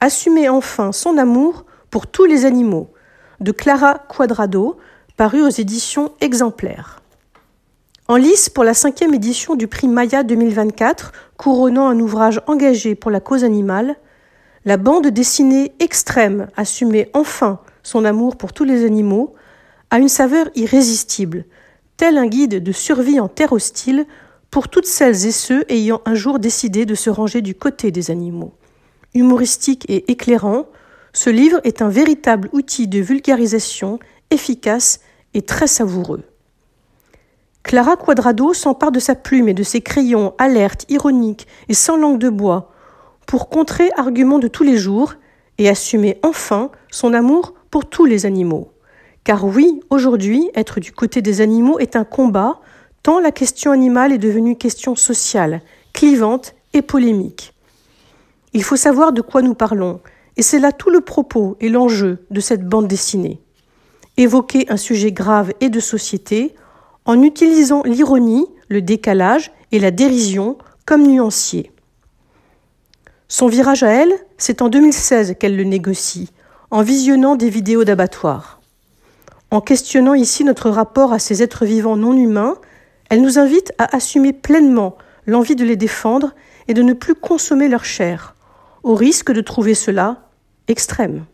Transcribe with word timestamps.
assumer 0.00 0.48
enfin 0.48 0.92
son 0.92 1.18
amour 1.18 1.64
pour 1.90 2.06
tous 2.06 2.24
les 2.24 2.44
animaux, 2.44 2.90
de 3.40 3.52
Clara 3.52 3.98
Quadrado, 4.08 4.78
paru 5.16 5.42
aux 5.42 5.48
éditions 5.48 6.12
exemplaires. 6.20 7.00
En 8.08 8.16
lice 8.16 8.48
pour 8.48 8.64
la 8.64 8.74
cinquième 8.74 9.14
édition 9.14 9.54
du 9.54 9.66
prix 9.66 9.88
Maya 9.88 10.22
2024, 10.22 11.12
couronnant 11.36 11.88
un 11.88 11.98
ouvrage 12.00 12.40
engagé 12.46 12.94
pour 12.94 13.10
la 13.10 13.20
cause 13.20 13.44
animale, 13.44 13.96
la 14.64 14.76
bande 14.76 15.08
dessinée 15.08 15.72
extrême 15.78 16.48
Assumer 16.56 17.10
enfin 17.12 17.60
son 17.82 18.04
amour 18.04 18.36
pour 18.36 18.52
tous 18.52 18.64
les 18.64 18.84
animaux 18.84 19.34
a 19.90 19.98
une 19.98 20.08
saveur 20.08 20.48
irrésistible, 20.54 21.44
tel 21.96 22.18
un 22.18 22.26
guide 22.26 22.62
de 22.62 22.72
survie 22.72 23.20
en 23.20 23.28
terre 23.28 23.52
hostile 23.52 24.06
pour 24.50 24.68
toutes 24.68 24.86
celles 24.86 25.26
et 25.26 25.32
ceux 25.32 25.64
ayant 25.70 26.00
un 26.06 26.14
jour 26.14 26.38
décidé 26.38 26.86
de 26.86 26.94
se 26.94 27.10
ranger 27.10 27.42
du 27.42 27.54
côté 27.54 27.90
des 27.90 28.10
animaux. 28.10 28.54
Humoristique 29.14 29.84
et 29.88 30.10
éclairant, 30.10 30.66
ce 31.12 31.30
livre 31.30 31.60
est 31.62 31.82
un 31.82 31.88
véritable 31.88 32.48
outil 32.52 32.88
de 32.88 32.98
vulgarisation 32.98 34.00
efficace 34.30 35.00
et 35.34 35.42
très 35.42 35.68
savoureux. 35.68 36.24
Clara 37.62 37.96
Quadrado 37.96 38.52
s'empare 38.52 38.90
de 38.90 38.98
sa 38.98 39.14
plume 39.14 39.48
et 39.48 39.54
de 39.54 39.62
ses 39.62 39.80
crayons 39.80 40.34
alertes, 40.38 40.84
ironiques 40.88 41.46
et 41.68 41.74
sans 41.74 41.96
langue 41.96 42.18
de 42.18 42.28
bois 42.28 42.72
pour 43.26 43.48
contrer 43.48 43.88
arguments 43.96 44.40
de 44.40 44.48
tous 44.48 44.64
les 44.64 44.76
jours 44.76 45.14
et 45.58 45.68
assumer 45.68 46.18
enfin 46.22 46.70
son 46.90 47.14
amour 47.14 47.54
pour 47.70 47.86
tous 47.86 48.04
les 48.04 48.26
animaux. 48.26 48.72
Car 49.22 49.44
oui, 49.44 49.80
aujourd'hui, 49.88 50.50
être 50.54 50.80
du 50.80 50.92
côté 50.92 51.22
des 51.22 51.40
animaux 51.40 51.78
est 51.78 51.96
un 51.96 52.04
combat, 52.04 52.60
tant 53.02 53.20
la 53.20 53.32
question 53.32 53.70
animale 53.70 54.12
est 54.12 54.18
devenue 54.18 54.56
question 54.56 54.96
sociale, 54.96 55.62
clivante 55.92 56.54
et 56.74 56.82
polémique. 56.82 57.53
Il 58.54 58.62
faut 58.62 58.76
savoir 58.76 59.12
de 59.12 59.20
quoi 59.20 59.42
nous 59.42 59.54
parlons, 59.54 60.00
et 60.36 60.42
c'est 60.42 60.60
là 60.60 60.70
tout 60.70 60.88
le 60.88 61.00
propos 61.00 61.56
et 61.60 61.68
l'enjeu 61.68 62.24
de 62.30 62.40
cette 62.40 62.66
bande 62.66 62.86
dessinée. 62.86 63.40
Évoquer 64.16 64.66
un 64.70 64.76
sujet 64.76 65.10
grave 65.10 65.52
et 65.60 65.68
de 65.68 65.80
société 65.80 66.54
en 67.04 67.20
utilisant 67.20 67.82
l'ironie, 67.84 68.46
le 68.68 68.80
décalage 68.80 69.50
et 69.72 69.80
la 69.80 69.90
dérision 69.90 70.56
comme 70.86 71.02
nuanciers. 71.02 71.72
Son 73.26 73.48
virage 73.48 73.82
à 73.82 73.88
elle, 73.88 74.12
c'est 74.38 74.62
en 74.62 74.68
2016 74.68 75.34
qu'elle 75.40 75.56
le 75.56 75.64
négocie, 75.64 76.30
en 76.70 76.82
visionnant 76.82 77.34
des 77.34 77.50
vidéos 77.50 77.82
d'abattoirs. 77.82 78.60
En 79.50 79.60
questionnant 79.60 80.14
ici 80.14 80.44
notre 80.44 80.70
rapport 80.70 81.12
à 81.12 81.18
ces 81.18 81.42
êtres 81.42 81.64
vivants 81.64 81.96
non 81.96 82.16
humains, 82.16 82.56
elle 83.10 83.22
nous 83.22 83.38
invite 83.38 83.72
à 83.78 83.96
assumer 83.96 84.32
pleinement 84.32 84.96
l'envie 85.26 85.56
de 85.56 85.64
les 85.64 85.76
défendre 85.76 86.34
et 86.68 86.74
de 86.74 86.82
ne 86.82 86.92
plus 86.92 87.14
consommer 87.14 87.68
leur 87.68 87.84
chair, 87.84 88.33
au 88.84 88.94
risque 88.94 89.32
de 89.32 89.40
trouver 89.40 89.74
cela 89.74 90.28
extrême. 90.68 91.24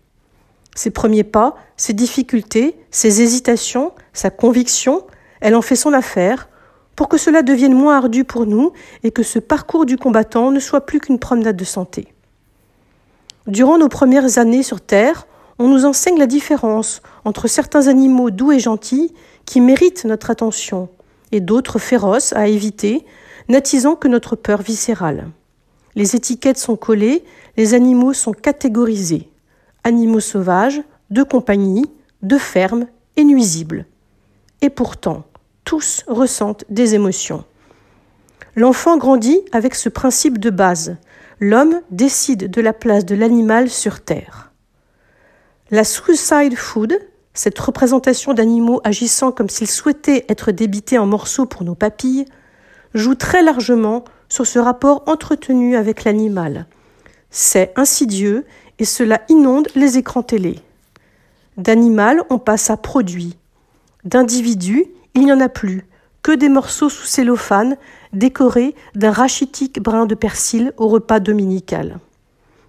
Ses 0.74 0.90
premiers 0.90 1.24
pas, 1.24 1.56
ses 1.76 1.92
difficultés, 1.92 2.76
ses 2.90 3.20
hésitations, 3.20 3.92
sa 4.12 4.30
conviction, 4.30 5.04
elle 5.40 5.56
en 5.56 5.62
fait 5.62 5.76
son 5.76 5.92
affaire 5.92 6.48
pour 6.96 7.08
que 7.08 7.18
cela 7.18 7.42
devienne 7.42 7.74
moins 7.74 7.96
ardu 7.96 8.24
pour 8.24 8.46
nous 8.46 8.72
et 9.02 9.10
que 9.10 9.22
ce 9.22 9.38
parcours 9.38 9.84
du 9.84 9.96
combattant 9.96 10.50
ne 10.50 10.60
soit 10.60 10.86
plus 10.86 11.00
qu'une 11.00 11.18
promenade 11.18 11.56
de 11.56 11.64
santé. 11.64 12.08
Durant 13.46 13.78
nos 13.78 13.88
premières 13.88 14.38
années 14.38 14.62
sur 14.62 14.80
Terre, 14.80 15.26
on 15.58 15.68
nous 15.68 15.84
enseigne 15.84 16.18
la 16.18 16.26
différence 16.26 17.02
entre 17.24 17.48
certains 17.48 17.88
animaux 17.88 18.30
doux 18.30 18.52
et 18.52 18.60
gentils 18.60 19.12
qui 19.44 19.60
méritent 19.60 20.04
notre 20.04 20.30
attention 20.30 20.88
et 21.32 21.40
d'autres 21.40 21.78
féroces 21.78 22.32
à 22.32 22.48
éviter, 22.48 23.04
n'attisant 23.48 23.96
que 23.96 24.08
notre 24.08 24.36
peur 24.36 24.62
viscérale. 24.62 25.28
Les 26.00 26.16
étiquettes 26.16 26.56
sont 26.56 26.76
collées, 26.76 27.24
les 27.58 27.74
animaux 27.74 28.14
sont 28.14 28.32
catégorisés. 28.32 29.28
Animaux 29.84 30.20
sauvages, 30.20 30.80
de 31.10 31.22
compagnie, 31.22 31.90
de 32.22 32.38
ferme 32.38 32.86
et 33.18 33.24
nuisibles. 33.24 33.84
Et 34.62 34.70
pourtant, 34.70 35.24
tous 35.64 36.05
ressentent 36.06 36.64
des 36.70 36.94
émotions. 36.94 37.44
L'enfant 38.56 38.96
grandit 38.96 39.42
avec 39.52 39.74
ce 39.74 39.90
principe 39.90 40.39
de 40.39 40.48
base. 40.48 40.96
L'homme 41.39 41.83
décide 41.90 42.50
de 42.50 42.62
la 42.62 42.72
place 42.72 43.05
de 43.05 43.14
l'animal 43.14 43.68
sur 43.68 44.00
Terre. 44.00 44.52
La 45.70 45.84
suicide 45.84 46.56
food, 46.56 46.98
cette 47.34 47.58
représentation 47.58 48.33
d'animaux 48.33 48.80
agissant 48.84 49.33
comme 49.33 49.50
s'ils 49.50 49.70
souhaitaient 49.70 50.24
être 50.30 50.50
débités 50.50 50.96
en 50.96 51.05
morceaux 51.05 51.44
pour 51.44 51.62
nos 51.62 51.74
papilles, 51.74 52.24
joue 52.94 53.16
très 53.16 53.42
largement 53.42 54.02
sur 54.30 54.46
ce 54.46 54.58
rapport 54.58 55.02
entretenu 55.07 55.77
avec 55.77 56.05
l'animal. 56.05 56.67
C'est 57.30 57.73
insidieux 57.77 58.46
et 58.79 58.86
cela 58.86 59.20
inonde 59.29 59.68
les 59.74 59.98
écrans 59.98 60.23
télé. 60.23 60.61
D'animal, 61.58 62.23
on 62.30 62.39
passe 62.39 62.70
à 62.70 62.79
produit. 62.79 63.36
D'individu, 64.05 64.86
il 65.14 65.24
n'y 65.27 65.33
en 65.33 65.40
a 65.40 65.51
plus, 65.51 65.86
que 66.23 66.33
des 66.33 66.48
morceaux 66.48 66.89
sous 66.89 67.07
cellophane 67.07 67.77
décorés 68.13 68.74
d'un 68.95 69.11
rachitique 69.11 69.83
brin 69.83 70.07
de 70.07 70.14
persil 70.14 70.73
au 70.79 70.89
repas 70.89 71.20
dominical. 71.20 71.98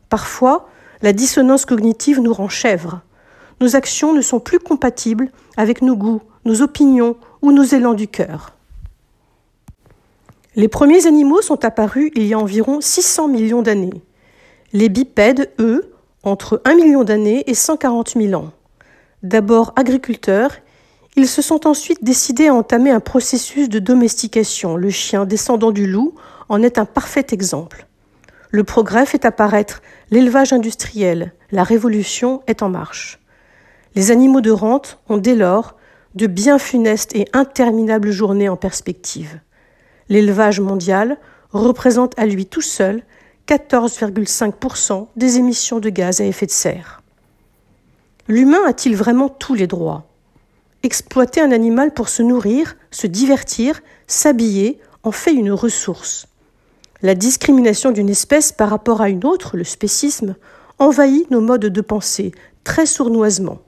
Parfois, 0.09 0.69
la 1.01 1.13
dissonance 1.13 1.65
cognitive 1.65 2.19
nous 2.19 2.33
rend 2.33 2.49
chèvres. 2.49 3.01
Nos 3.61 3.75
actions 3.75 4.13
ne 4.13 4.21
sont 4.21 4.39
plus 4.39 4.59
compatibles 4.59 5.29
avec 5.55 5.81
nos 5.81 5.95
goûts, 5.95 6.21
nos 6.45 6.61
opinions 6.61 7.15
ou 7.41 7.51
nos 7.51 7.63
élans 7.63 7.93
du 7.93 8.07
cœur. 8.07 8.55
Les 10.57 10.67
premiers 10.67 11.07
animaux 11.07 11.41
sont 11.41 11.63
apparus 11.63 12.11
il 12.13 12.25
y 12.27 12.33
a 12.33 12.39
environ 12.39 12.81
600 12.81 13.29
millions 13.29 13.61
d'années. 13.61 14.01
Les 14.73 14.89
bipèdes, 14.89 15.49
eux, 15.59 15.93
entre 16.23 16.61
1 16.65 16.75
million 16.75 17.05
d'années 17.05 17.43
et 17.47 17.53
140 17.53 18.15
000 18.17 18.33
ans. 18.33 18.51
D'abord 19.23 19.71
agriculteurs, 19.77 20.51
ils 21.15 21.27
se 21.27 21.41
sont 21.41 21.67
ensuite 21.67 22.03
décidés 22.03 22.47
à 22.47 22.53
entamer 22.53 22.89
un 22.89 22.99
processus 22.99 23.69
de 23.69 23.79
domestication. 23.79 24.75
Le 24.75 24.89
chien 24.89 25.25
descendant 25.25 25.71
du 25.71 25.87
loup 25.87 26.15
en 26.49 26.61
est 26.61 26.77
un 26.77 26.85
parfait 26.85 27.27
exemple. 27.31 27.87
Le 28.49 28.65
progrès 28.65 29.05
fait 29.05 29.23
apparaître 29.23 29.81
l'élevage 30.09 30.51
industriel, 30.51 31.31
la 31.51 31.63
révolution 31.63 32.43
est 32.47 32.61
en 32.61 32.69
marche. 32.69 33.19
Les 33.95 34.11
animaux 34.11 34.41
de 34.41 34.51
rente 34.51 34.99
ont 35.07 35.17
dès 35.17 35.35
lors 35.35 35.77
de 36.15 36.27
bien 36.27 36.59
funestes 36.59 37.15
et 37.15 37.27
interminables 37.31 38.11
journées 38.11 38.49
en 38.49 38.57
perspective. 38.57 39.39
L'élevage 40.11 40.59
mondial 40.59 41.17
représente 41.53 42.19
à 42.19 42.25
lui 42.25 42.45
tout 42.45 42.59
seul 42.59 43.01
14,5% 43.47 45.07
des 45.15 45.37
émissions 45.37 45.79
de 45.79 45.89
gaz 45.89 46.19
à 46.19 46.25
effet 46.25 46.45
de 46.47 46.51
serre. 46.51 47.01
L'humain 48.27 48.59
a-t-il 48.67 48.97
vraiment 48.97 49.29
tous 49.29 49.53
les 49.53 49.67
droits? 49.67 50.05
Exploiter 50.83 51.39
un 51.39 51.53
animal 51.53 51.93
pour 51.93 52.09
se 52.09 52.23
nourrir, 52.23 52.75
se 52.91 53.07
divertir, 53.07 53.79
s'habiller 54.05 54.81
en 55.03 55.13
fait 55.13 55.31
une 55.31 55.53
ressource. 55.53 56.27
La 57.01 57.15
discrimination 57.15 57.91
d'une 57.91 58.09
espèce 58.09 58.51
par 58.51 58.69
rapport 58.69 58.99
à 58.99 59.07
une 59.07 59.23
autre, 59.23 59.55
le 59.55 59.63
spécisme, 59.63 60.35
envahit 60.77 61.31
nos 61.31 61.39
modes 61.39 61.67
de 61.67 61.81
pensée 61.81 62.33
très 62.65 62.85
sournoisement. 62.85 63.59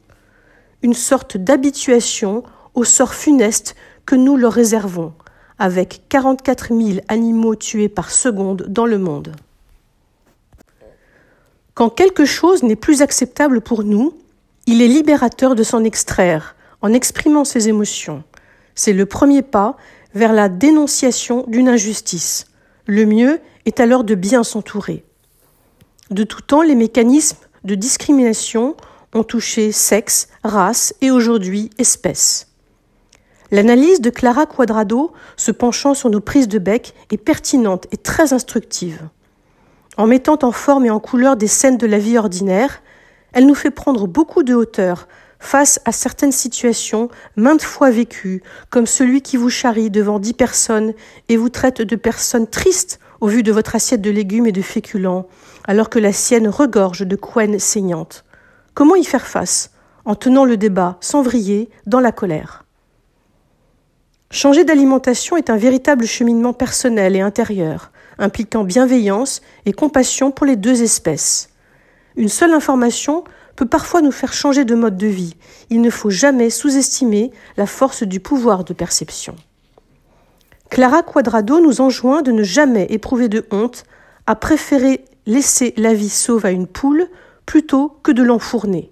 Une 0.81 0.93
sorte 0.93 1.37
d'habituation 1.37 2.43
au 2.73 2.83
sort 2.83 3.13
funeste 3.13 3.77
que 4.05 4.15
nous 4.15 4.35
leur 4.35 4.51
réservons, 4.51 5.13
avec 5.63 6.01
44 6.09 6.77
000 6.77 6.99
animaux 7.07 7.55
tués 7.55 7.87
par 7.87 8.11
seconde 8.11 8.65
dans 8.67 8.85
le 8.85 8.97
monde. 8.97 9.33
Quand 11.73 11.89
quelque 11.89 12.25
chose 12.25 12.63
n'est 12.63 12.75
plus 12.75 13.01
acceptable 13.01 13.61
pour 13.61 13.85
nous, 13.85 14.13
il 14.65 14.81
est 14.81 14.89
libérateur 14.89 15.55
de 15.55 15.63
s'en 15.63 15.85
extraire, 15.85 16.57
en 16.81 16.91
exprimant 16.91 17.45
ses 17.45 17.69
émotions. 17.69 18.25
C'est 18.75 18.91
le 18.91 19.05
premier 19.05 19.41
pas 19.41 19.77
vers 20.13 20.33
la 20.33 20.49
dénonciation 20.49 21.45
d'une 21.47 21.69
injustice. 21.69 22.47
Le 22.85 23.05
mieux 23.05 23.39
est 23.65 23.79
alors 23.79 24.03
de 24.03 24.15
bien 24.15 24.43
s'entourer. 24.43 25.05
De 26.11 26.25
tout 26.25 26.41
temps, 26.41 26.61
les 26.61 26.75
mécanismes 26.75 27.37
de 27.63 27.75
discrimination 27.75 28.75
ont 29.13 29.23
touché 29.23 29.71
sexe, 29.71 30.27
race 30.43 30.93
et 30.99 31.09
aujourd'hui 31.09 31.69
espèce. 31.77 32.52
L'analyse 33.53 34.01
de 34.01 34.09
Clara 34.09 34.47
Quadrado, 34.47 35.11
se 35.37 35.51
penchant 35.51 35.93
sur 35.93 36.09
nos 36.09 36.21
prises 36.21 36.47
de 36.47 36.57
bec, 36.57 36.95
est 37.11 37.17
pertinente 37.17 37.85
et 37.91 37.97
très 37.97 38.33
instructive. 38.33 38.99
En 39.95 40.07
mettant 40.07 40.39
en 40.41 40.51
forme 40.51 40.85
et 40.85 40.89
en 40.89 40.99
couleur 40.99 41.37
des 41.37 41.45
scènes 41.45 41.77
de 41.77 41.85
la 41.85 41.99
vie 41.99 42.17
ordinaire, 42.17 42.81
elle 43.31 43.45
nous 43.45 43.53
fait 43.53 43.69
prendre 43.69 44.07
beaucoup 44.07 44.41
de 44.41 44.55
hauteur 44.55 45.07
face 45.37 45.79
à 45.85 45.91
certaines 45.91 46.31
situations 46.31 47.09
maintes 47.35 47.61
fois 47.61 47.91
vécues, 47.91 48.41
comme 48.71 48.87
celui 48.87 49.21
qui 49.21 49.37
vous 49.37 49.51
charrie 49.51 49.91
devant 49.91 50.17
dix 50.17 50.33
personnes 50.33 50.95
et 51.29 51.37
vous 51.37 51.49
traite 51.49 51.83
de 51.83 51.95
personnes 51.95 52.47
tristes 52.47 52.99
au 53.21 53.27
vu 53.27 53.43
de 53.43 53.51
votre 53.51 53.75
assiette 53.75 54.01
de 54.01 54.09
légumes 54.09 54.47
et 54.47 54.51
de 54.51 54.63
féculents, 54.63 55.27
alors 55.65 55.91
que 55.91 55.99
la 55.99 56.11
sienne 56.11 56.47
regorge 56.47 57.05
de 57.05 57.15
couennes 57.15 57.59
saignantes. 57.59 58.25
Comment 58.73 58.95
y 58.95 59.03
faire 59.03 59.27
face 59.27 59.69
En 60.05 60.15
tenant 60.15 60.43
le 60.43 60.57
débat 60.57 60.97
sans 61.01 61.21
vriller, 61.21 61.69
dans 61.85 61.99
la 61.99 62.11
colère? 62.11 62.62
Changer 64.33 64.63
d'alimentation 64.63 65.37
est 65.37 65.51
un 65.51 65.57
véritable 65.57 66.07
cheminement 66.07 66.53
personnel 66.53 67.15
et 67.15 67.21
intérieur, 67.21 67.91
impliquant 68.17 68.63
bienveillance 68.63 69.43
et 69.67 69.73
compassion 69.73 70.31
pour 70.31 70.47
les 70.47 70.55
deux 70.55 70.81
espèces. 70.81 71.49
Une 72.15 72.29
seule 72.29 72.51
information 72.51 73.25
peut 73.55 73.67
parfois 73.67 74.01
nous 74.01 74.11
faire 74.11 74.33
changer 74.33 74.65
de 74.65 74.73
mode 74.73 74.97
de 74.97 75.05
vie. 75.05 75.35
Il 75.69 75.81
ne 75.81 75.91
faut 75.91 76.09
jamais 76.09 76.49
sous-estimer 76.49 77.29
la 77.57 77.67
force 77.67 78.01
du 78.01 78.19
pouvoir 78.19 78.63
de 78.63 78.73
perception. 78.73 79.35
Clara 80.71 81.03
Quadrado 81.03 81.59
nous 81.59 81.79
enjoint 81.79 82.23
de 82.23 82.31
ne 82.31 82.41
jamais 82.41 82.87
éprouver 82.89 83.29
de 83.29 83.45
honte, 83.51 83.83
à 84.25 84.33
préférer 84.33 85.05
laisser 85.27 85.75
la 85.77 85.93
vie 85.93 86.09
sauve 86.09 86.47
à 86.47 86.51
une 86.51 86.65
poule 86.65 87.05
plutôt 87.45 87.95
que 88.01 88.11
de 88.11 88.23
l'enfourner. 88.23 88.89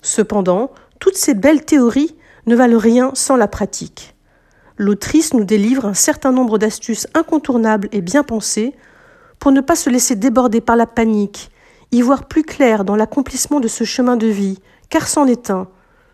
Cependant, 0.00 0.70
toutes 1.00 1.16
ces 1.16 1.34
belles 1.34 1.64
théories 1.64 2.14
ne 2.46 2.54
valent 2.54 2.78
rien 2.78 3.10
sans 3.14 3.34
la 3.34 3.48
pratique. 3.48 4.14
L'autrice 4.80 5.34
nous 5.34 5.44
délivre 5.44 5.84
un 5.84 5.92
certain 5.92 6.32
nombre 6.32 6.56
d'astuces 6.56 7.06
incontournables 7.12 7.90
et 7.92 8.00
bien 8.00 8.22
pensées 8.22 8.72
pour 9.38 9.52
ne 9.52 9.60
pas 9.60 9.76
se 9.76 9.90
laisser 9.90 10.16
déborder 10.16 10.62
par 10.62 10.74
la 10.74 10.86
panique, 10.86 11.50
y 11.92 12.00
voir 12.00 12.26
plus 12.26 12.44
clair 12.44 12.82
dans 12.82 12.96
l'accomplissement 12.96 13.60
de 13.60 13.68
ce 13.68 13.84
chemin 13.84 14.16
de 14.16 14.28
vie, 14.28 14.58
car 14.88 15.06
c'en 15.06 15.26
est 15.26 15.50
un, 15.50 15.68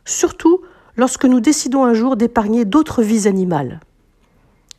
surtout 0.04 0.62
lorsque 0.96 1.26
nous 1.26 1.38
décidons 1.38 1.84
un 1.84 1.94
jour 1.94 2.16
d'épargner 2.16 2.64
d'autres 2.64 3.04
vies 3.04 3.28
animales. 3.28 3.78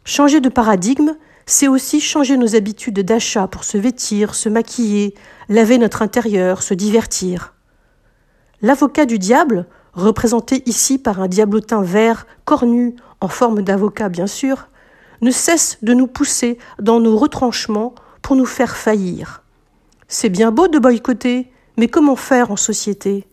Changer 0.04 0.42
de 0.42 0.50
paradigme, 0.50 1.16
c'est 1.46 1.70
aussi 1.70 2.02
changer 2.02 2.36
nos 2.36 2.58
habitudes 2.58 3.00
d'achat 3.00 3.48
pour 3.48 3.64
se 3.64 3.78
vêtir, 3.78 4.36
se 4.36 4.50
maquiller, 4.50 5.16
laver 5.48 5.78
notre 5.78 6.02
intérieur, 6.02 6.62
se 6.62 6.74
divertir. 6.74 7.54
L'avocat 8.62 9.06
du 9.06 9.18
diable, 9.18 9.66
représenté 9.98 10.64
ici 10.66 10.98
par 10.98 11.20
un 11.20 11.28
diablotin 11.28 11.82
vert, 11.82 12.28
cornu, 12.46 12.96
en 13.20 13.28
forme 13.28 13.64
d'avocat 13.64 14.10
bien 14.10 14.28
sûr, 14.28 14.68
ne 15.22 15.32
cesse 15.32 15.80
de 15.82 15.94
nous 15.94 16.08
pousser 16.08 16.58
dans 16.80 17.00
nos 17.00 17.18
retranchements 17.18 17.96
pour 18.22 18.36
nous 18.36 18.46
faire 18.46 18.78
faillir. 18.78 19.44
C'est 20.08 20.30
bien 20.30 20.52
beau 20.52 20.68
de 20.68 20.80
boycotter, 20.80 21.52
mais 21.78 21.88
comment 21.88 22.16
faire 22.16 22.52
en 22.52 22.56
société? 22.56 23.28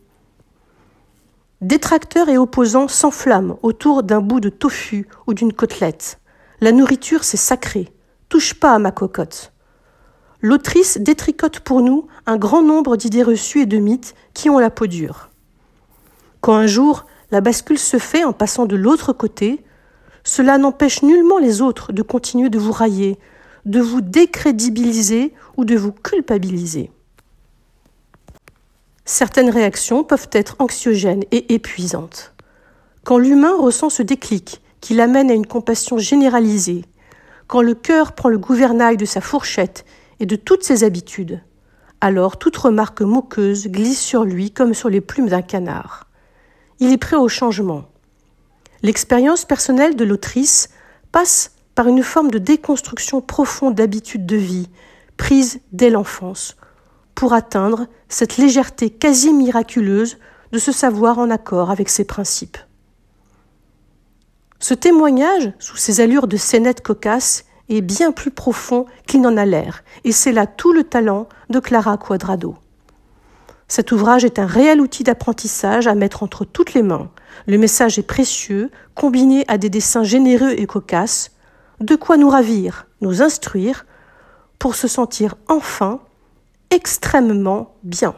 Détracteurs 1.61 2.29
et 2.29 2.39
opposants 2.39 2.89
s'enflamment 2.89 3.59
autour 3.63 4.03
d'un 4.03 4.21
bout 4.21 4.41
de 4.41 4.49
tofu 4.49 5.07
ou 5.27 5.35
d'une 5.35 5.53
côtelette. 5.53 6.19
La 6.61 6.73
nourriture, 6.73 7.25
c'est 7.25 7.37
sacré. 7.37 7.93
Touche 8.29 8.55
pas 8.55 8.73
à 8.73 8.79
ma 8.79 8.91
cocotte. 8.91 9.53
L'autrice 10.41 10.99
détricote 10.99 11.61
pour 11.61 11.81
nous 11.81 12.07
un 12.27 12.37
grand 12.37 12.63
nombre 12.63 12.97
d'idées 12.97 13.23
reçues 13.23 13.63
et 13.63 13.67
de 13.67 13.79
mythes 13.79 14.15
qui 14.35 14.51
ont 14.51 14.59
la 14.59 14.71
peau 14.71 14.87
dure. 14.87 15.31
Quand 16.45 16.57
un 16.57 16.67
jour 16.67 17.07
la 17.31 17.41
bascule 17.41 17.79
se 17.79 17.97
fait 17.97 18.23
en 18.23 18.35
passant 18.35 18.67
de 18.67 18.77
l'autre 18.77 19.15
côté, 19.15 19.65
cela 20.25 20.59
n'empêche 20.59 21.03
nullement 21.03 21.39
les 21.39 21.63
autres 21.63 21.91
de 21.91 22.03
continuer 22.03 22.51
de 22.51 22.59
vous 22.59 22.71
railler, 22.71 23.19
de 23.65 23.81
vous 23.81 24.03
décrédibiliser 24.03 25.33
ou 25.57 25.65
de 25.65 25.75
vous 25.75 25.91
culpabiliser. 25.91 26.91
Certaines 29.07 29.49
réactions 29.49 30.05
peuvent 30.05 30.29
être 30.33 30.57
anxiogènes 30.59 31.25
et 31.31 31.55
épuisantes. 31.55 32.35
Quand 33.05 33.17
l'humain 33.17 33.57
ressent 33.59 33.89
ce 33.89 34.03
déclic 34.03 34.61
qui 34.83 34.93
l'amène 34.93 35.31
à 35.31 35.35
une 35.35 35.47
compassion 35.47 35.97
généralisée, 35.97 36.85
quand 37.47 37.63
le 37.63 37.75
cœur 37.75 38.13
prend 38.13 38.29
le 38.29 38.37
gouvernail 38.37 38.99
de 38.99 39.07
sa 39.07 39.23
fourchette 39.23 39.87
et 40.21 40.27
de 40.27 40.37
toutes 40.37 40.63
ses 40.63 40.85
habitudes, 40.85 41.41
alors 42.03 42.37
toute 42.37 42.59
remarque 42.59 43.01
moqueuse 43.01 43.69
glisse 43.69 44.03
sur 44.03 44.25
lui 44.25 44.51
comme 44.51 44.75
sur 44.75 44.91
les 44.91 45.01
plumes 45.01 45.31
d'un 45.31 45.41
canard. 45.41 46.04
Il 46.81 46.93
est 46.93 46.99
prêt 46.99 47.17
au 47.17 47.29
changement. 47.29 47.85
L'expérience 48.83 49.45
personnelle 49.45 49.97
de 49.97 50.05
l'autrice 50.05 50.69
passe 51.13 51.53
par 51.75 51.89
une 51.89 52.03
forme 52.03 52.31
de 52.31 52.39
déconstruction 52.39 53.21
profonde 53.21 53.75
d'habitudes 53.75 54.27
de 54.27 54.37
vie, 54.37 54.69
prise 55.17 55.61
dès 55.73 55.91
l'enfance, 55.91 56.57
pour 57.15 57.33
atteindre 57.33 57.87
cette 58.09 58.37
légèreté 58.37 58.91
quasi 58.91 59.33
miraculeuse 59.33 60.19
de 60.53 60.59
se 60.59 60.73
savoir 60.73 61.19
en 61.19 61.31
accord 61.31 61.71
avec 61.71 61.89
ses 61.89 62.05
principes. 62.05 62.59
Ce 64.61 64.75
témoignage, 64.75 65.53
sous 65.59 65.77
ses 65.77 66.01
allures 66.01 66.27
de 66.27 66.37
scénette 66.37 66.81
cocasse, 66.81 67.45
est 67.69 67.81
bien 67.81 68.13
plus 68.13 68.31
profond 68.31 68.87
qu'il 69.07 69.21
n'en 69.21 69.37
a 69.37 69.45
l'air, 69.45 69.85
et 70.05 70.13
c'est 70.13 70.33
là 70.33 70.47
tout 70.47 70.73
le 70.73 70.85
talent 70.85 71.29
de 71.51 71.59
Clara 71.59 71.97
Quadrado. 71.97 72.57
Cet 73.69 73.93
ouvrage 73.93 74.25
est 74.25 74.39
un 74.39 74.47
réel 74.47 74.81
outil 74.81 75.05
d'apprentissage 75.05 75.87
à 75.87 75.95
mettre 75.95 76.23
entre 76.23 76.45
toutes 76.45 76.75
les 76.75 76.83
mains. 76.83 77.11
Le 77.47 77.59
message 77.59 77.99
est 77.99 78.07
précieux, 78.07 78.71
combiné 78.95 79.45
à 79.49 79.59
des 79.59 79.71
dessins 79.71 80.05
généreux 80.05 80.53
et 80.57 80.67
cocasses, 80.67 81.33
de 81.81 81.97
quoi 81.97 82.17
nous 82.17 82.29
ravir, 82.29 82.87
nous 83.01 83.23
instruire, 83.23 83.87
pour 84.59 84.75
se 84.75 84.89
sentir 84.89 85.35
enfin 85.49 86.01
extrêmement 86.71 87.75
bien. 87.83 88.15